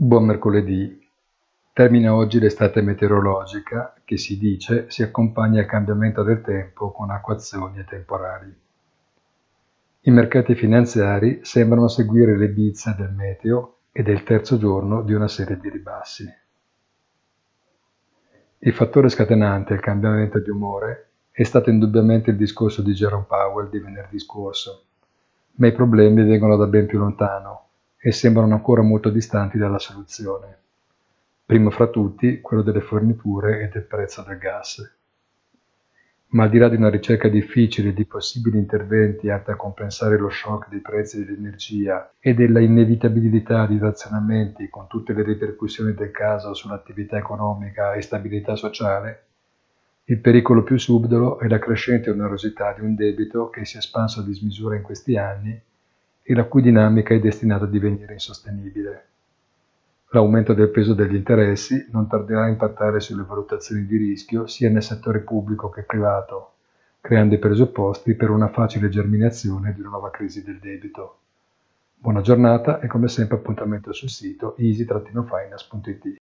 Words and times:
Buon 0.00 0.26
mercoledì. 0.26 0.96
Termina 1.72 2.14
oggi 2.14 2.38
l'estate 2.38 2.82
meteorologica 2.82 3.94
che 4.04 4.16
si 4.16 4.38
dice 4.38 4.88
si 4.88 5.02
accompagna 5.02 5.58
al 5.58 5.66
cambiamento 5.66 6.22
del 6.22 6.40
tempo 6.40 6.92
con 6.92 7.10
acquazzoni 7.10 7.80
e 7.80 7.84
temporali. 7.84 8.56
I 10.02 10.10
mercati 10.12 10.54
finanziari 10.54 11.40
sembrano 11.42 11.88
seguire 11.88 12.36
le 12.36 12.46
bizze 12.46 12.94
del 12.96 13.10
meteo 13.10 13.78
e 13.90 14.04
del 14.04 14.22
terzo 14.22 14.56
giorno 14.56 15.02
di 15.02 15.14
una 15.14 15.26
serie 15.26 15.58
di 15.58 15.68
ribassi. 15.68 16.32
Il 18.58 18.72
fattore 18.72 19.08
scatenante 19.08 19.74
il 19.74 19.80
cambiamento 19.80 20.38
di 20.38 20.50
umore 20.50 21.08
è 21.32 21.42
stato 21.42 21.70
indubbiamente 21.70 22.30
il 22.30 22.36
discorso 22.36 22.82
di 22.82 22.92
Jerome 22.92 23.24
Powell 23.26 23.68
di 23.68 23.80
venerdì 23.80 24.20
scorso, 24.20 24.84
ma 25.56 25.66
i 25.66 25.72
problemi 25.72 26.22
vengono 26.22 26.54
da 26.54 26.68
ben 26.68 26.86
più 26.86 27.00
lontano 27.00 27.67
e 28.00 28.12
sembrano 28.12 28.54
ancora 28.54 28.82
molto 28.82 29.10
distanti 29.10 29.58
dalla 29.58 29.78
soluzione, 29.78 30.58
primo 31.44 31.70
fra 31.70 31.88
tutti 31.88 32.40
quello 32.40 32.62
delle 32.62 32.80
forniture 32.80 33.62
e 33.62 33.68
del 33.68 33.82
prezzo 33.82 34.22
del 34.22 34.38
gas. 34.38 34.96
Ma 36.30 36.44
al 36.44 36.50
di 36.50 36.58
là 36.58 36.68
di 36.68 36.76
una 36.76 36.90
ricerca 36.90 37.28
difficile 37.28 37.94
di 37.94 38.04
possibili 38.04 38.58
interventi 38.58 39.30
atti 39.30 39.50
a 39.50 39.56
compensare 39.56 40.18
lo 40.18 40.28
shock 40.28 40.68
dei 40.68 40.80
prezzi 40.80 41.24
dell'energia 41.24 42.12
e 42.20 42.34
della 42.34 42.60
inevitabilità 42.60 43.66
di 43.66 43.78
razionamenti 43.78 44.68
con 44.68 44.86
tutte 44.88 45.14
le 45.14 45.22
ripercussioni 45.22 45.94
del 45.94 46.10
caso 46.10 46.52
sull'attività 46.52 47.16
economica 47.16 47.94
e 47.94 48.02
stabilità 48.02 48.56
sociale, 48.56 49.22
il 50.10 50.20
pericolo 50.20 50.62
più 50.62 50.78
subdolo 50.78 51.38
è 51.38 51.48
la 51.48 51.58
crescente 51.58 52.10
onerosità 52.10 52.72
di 52.72 52.82
un 52.82 52.94
debito 52.94 53.50
che 53.50 53.64
si 53.64 53.76
è 53.76 53.78
espanso 53.78 54.20
a 54.20 54.24
dismisura 54.24 54.76
in 54.76 54.82
questi 54.82 55.16
anni 55.16 55.60
e 56.30 56.34
la 56.34 56.44
cui 56.44 56.60
dinamica 56.60 57.14
è 57.14 57.20
destinata 57.20 57.64
a 57.64 57.68
divenire 57.68 58.12
insostenibile. 58.12 59.06
L'aumento 60.10 60.52
del 60.52 60.68
peso 60.68 60.92
degli 60.92 61.14
interessi 61.14 61.88
non 61.90 62.06
tarderà 62.06 62.44
a 62.44 62.48
impattare 62.48 63.00
sulle 63.00 63.24
valutazioni 63.24 63.86
di 63.86 63.96
rischio 63.96 64.46
sia 64.46 64.68
nel 64.68 64.82
settore 64.82 65.20
pubblico 65.20 65.70
che 65.70 65.84
privato, 65.84 66.56
creando 67.00 67.34
i 67.34 67.38
presupposti 67.38 68.12
per 68.12 68.28
una 68.28 68.48
facile 68.48 68.90
germinazione 68.90 69.72
di 69.72 69.80
una 69.80 69.88
nuova 69.88 70.10
crisi 70.10 70.44
del 70.44 70.58
debito. 70.58 71.20
Buona 71.94 72.20
giornata 72.20 72.78
e 72.80 72.88
come 72.88 73.08
sempre 73.08 73.38
appuntamento 73.38 73.94
sul 73.94 74.10
sito 74.10 74.54
easy-finance.it. 74.58 76.20